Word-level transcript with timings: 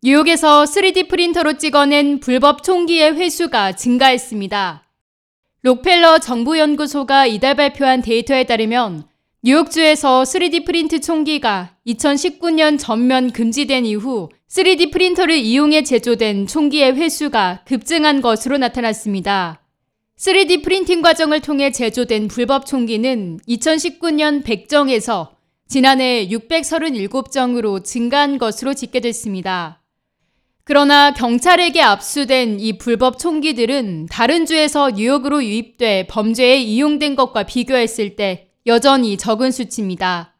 뉴욕에서 0.00 0.62
3D 0.62 1.08
프린터로 1.08 1.54
찍어낸 1.54 2.20
불법 2.20 2.62
총기의 2.62 3.16
회수가 3.16 3.72
증가했습니다. 3.72 4.84
록펠러 5.62 6.20
정부연구소가 6.20 7.26
이달 7.26 7.56
발표한 7.56 8.00
데이터에 8.02 8.44
따르면 8.44 9.08
뉴욕주에서 9.42 10.22
3D 10.22 10.64
프린트 10.66 11.00
총기가 11.00 11.74
2019년 11.84 12.78
전면 12.78 13.32
금지된 13.32 13.86
이후 13.86 14.28
3D 14.48 14.92
프린터를 14.92 15.34
이용해 15.34 15.82
제조된 15.82 16.46
총기의 16.46 16.94
회수가 16.94 17.64
급증한 17.66 18.20
것으로 18.20 18.56
나타났습니다. 18.56 19.60
3D 20.16 20.62
프린팅 20.62 21.02
과정을 21.02 21.40
통해 21.40 21.72
제조된 21.72 22.28
불법 22.28 22.66
총기는 22.66 23.40
2019년 23.48 24.44
100정에서 24.44 25.30
지난해 25.66 26.28
637정으로 26.28 27.82
증가한 27.82 28.38
것으로 28.38 28.74
집계됐습니다. 28.74 29.82
그러나 30.68 31.14
경찰에게 31.14 31.80
압수된 31.80 32.60
이 32.60 32.76
불법 32.76 33.18
총기들은 33.18 34.04
다른 34.10 34.44
주에서 34.44 34.90
뉴욕으로 34.90 35.42
유입돼 35.42 36.08
범죄에 36.08 36.58
이용된 36.58 37.16
것과 37.16 37.44
비교했을 37.44 38.16
때 38.16 38.50
여전히 38.66 39.16
적은 39.16 39.50
수치입니다. 39.50 40.36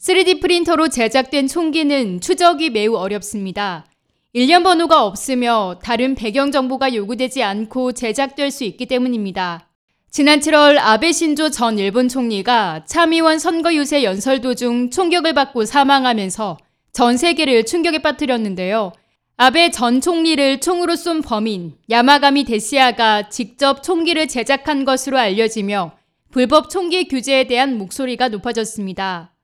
3D 0.00 0.40
프린터로 0.40 0.86
제작된 0.86 1.48
총기는 1.48 2.20
추적이 2.20 2.70
매우 2.70 2.94
어렵습니다. 2.94 3.86
일련 4.32 4.62
번호가 4.62 5.04
없으며 5.04 5.80
다른 5.82 6.14
배경 6.14 6.52
정보가 6.52 6.94
요구되지 6.94 7.42
않고 7.42 7.90
제작될 7.90 8.52
수 8.52 8.62
있기 8.62 8.86
때문입니다. 8.86 9.68
지난 10.12 10.38
7월 10.38 10.78
아베 10.78 11.10
신조 11.10 11.50
전 11.50 11.80
일본 11.80 12.08
총리가 12.08 12.84
참의원 12.86 13.40
선거 13.40 13.74
유세 13.74 14.04
연설 14.04 14.40
도중 14.40 14.90
총격을 14.90 15.34
받고 15.34 15.64
사망하면서 15.64 16.56
전 16.92 17.16
세계를 17.16 17.66
충격에 17.66 17.98
빠뜨렸는데요. 17.98 18.92
아베 19.38 19.70
전 19.70 20.00
총리를 20.00 20.60
총으로 20.60 20.96
쏜 20.96 21.20
범인 21.20 21.74
야마가미 21.90 22.44
데시아가 22.44 23.28
직접 23.28 23.82
총기를 23.82 24.28
제작한 24.28 24.86
것으로 24.86 25.18
알려지며 25.18 25.92
불법 26.30 26.70
총기 26.70 27.06
규제에 27.06 27.44
대한 27.44 27.76
목소리가 27.76 28.28
높아졌습니다. 28.28 29.34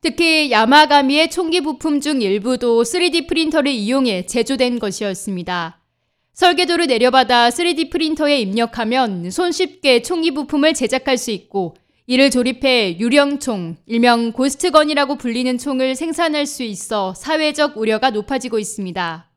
특히 0.00 0.52
야마가미의 0.52 1.30
총기 1.30 1.60
부품 1.60 2.00
중 2.00 2.22
일부도 2.22 2.84
3D 2.84 3.26
프린터를 3.26 3.72
이용해 3.72 4.26
제조된 4.26 4.78
것이었습니다. 4.78 5.80
설계도를 6.34 6.86
내려받아 6.86 7.48
3D 7.48 7.90
프린터에 7.90 8.38
입력하면 8.38 9.28
손쉽게 9.32 10.02
총기 10.02 10.30
부품을 10.30 10.72
제작할 10.72 11.18
수 11.18 11.32
있고 11.32 11.74
이를 12.06 12.30
조립해 12.30 12.98
유령총, 13.00 13.78
일명 13.86 14.30
고스트건이라고 14.30 15.16
불리는 15.16 15.58
총을 15.58 15.96
생산할 15.96 16.46
수 16.46 16.62
있어 16.62 17.12
사회적 17.14 17.76
우려가 17.76 18.10
높아지고 18.10 18.60
있습니다. 18.60 19.31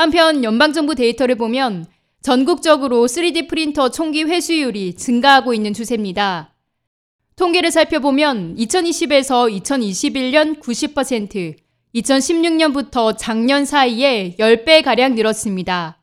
한편 0.00 0.42
연방정부 0.42 0.94
데이터를 0.94 1.34
보면 1.34 1.84
전국적으로 2.22 3.04
3D 3.04 3.50
프린터 3.50 3.90
총기 3.90 4.22
회수율이 4.22 4.94
증가하고 4.94 5.52
있는 5.52 5.74
추세입니다. 5.74 6.54
통계를 7.36 7.70
살펴보면 7.70 8.56
2020에서 8.56 9.62
2021년 9.62 10.58
90%, 10.58 11.54
2016년부터 11.94 13.14
작년 13.18 13.66
사이에 13.66 14.36
10배가량 14.38 15.16
늘었습니다. 15.16 15.98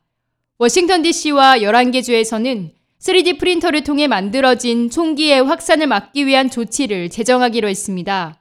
워싱턴 0.58 1.02
DC와 1.02 1.58
11개 1.58 2.04
주에서는 2.04 2.70
3D 3.00 3.40
프린터를 3.40 3.82
통해 3.82 4.06
만들어진 4.06 4.90
총기의 4.90 5.42
확산을 5.42 5.88
막기 5.88 6.24
위한 6.24 6.50
조치를 6.50 7.10
제정하기로 7.10 7.66
했습니다. 7.66 8.40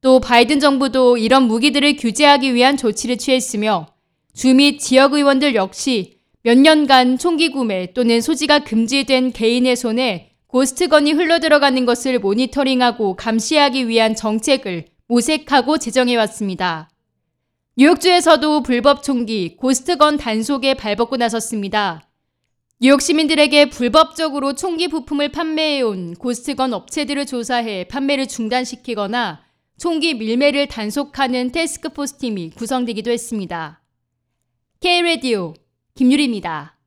또 0.00 0.18
바이든 0.18 0.58
정부도 0.58 1.18
이런 1.18 1.44
무기들을 1.44 1.94
규제하기 1.98 2.52
위한 2.52 2.76
조치를 2.76 3.16
취했으며 3.16 3.86
주 4.38 4.54
및 4.54 4.78
지역의원들 4.78 5.56
역시 5.56 6.20
몇 6.44 6.56
년간 6.56 7.18
총기 7.18 7.50
구매 7.50 7.92
또는 7.92 8.20
소지가 8.20 8.60
금지된 8.60 9.32
개인의 9.32 9.74
손에 9.74 10.30
고스트건이 10.46 11.10
흘러들어가는 11.10 11.84
것을 11.84 12.20
모니터링하고 12.20 13.16
감시하기 13.16 13.88
위한 13.88 14.14
정책을 14.14 14.84
모색하고 15.08 15.78
제정해왔습니다. 15.78 16.88
뉴욕주에서도 17.76 18.62
불법 18.62 19.02
총기 19.02 19.56
고스트건 19.56 20.18
단속에 20.18 20.74
발벗고 20.74 21.16
나섰습니다. 21.16 22.08
뉴욕 22.80 23.02
시민들에게 23.02 23.70
불법적으로 23.70 24.52
총기 24.54 24.86
부품을 24.86 25.32
판매해온 25.32 26.14
고스트건 26.14 26.74
업체들을 26.74 27.26
조사해 27.26 27.88
판매를 27.88 28.28
중단시키거나 28.28 29.40
총기 29.80 30.14
밀매를 30.14 30.68
단속하는 30.68 31.50
테스크포스 31.50 32.18
팀이 32.18 32.50
구성되기도 32.50 33.10
했습니다. 33.10 33.80
K-Radio 34.80 35.54
김유리입니다. 35.96 36.77